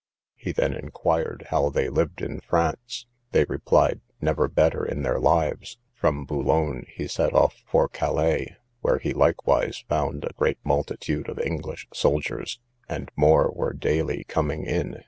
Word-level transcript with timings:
He 0.35 0.51
then 0.51 0.73
inquired 0.73 1.45
how 1.51 1.69
they 1.69 1.87
lived 1.87 2.23
in 2.23 2.39
France? 2.39 3.05
They 3.33 3.43
replied, 3.43 4.01
never 4.19 4.47
better 4.47 4.83
in 4.83 5.03
their 5.03 5.19
lives. 5.19 5.77
From 5.93 6.25
Boulogne 6.25 6.87
he 6.91 7.07
set 7.07 7.33
off 7.35 7.61
for 7.67 7.87
Calais; 7.87 8.55
where 8.79 8.97
he 8.97 9.13
likewise 9.13 9.85
found 9.87 10.25
a 10.25 10.33
great 10.33 10.57
multitude 10.63 11.29
of 11.29 11.37
English 11.37 11.87
soldiers, 11.93 12.59
and 12.89 13.11
more 13.15 13.51
were 13.51 13.73
daily 13.73 14.23
coming 14.23 14.63
in. 14.65 14.97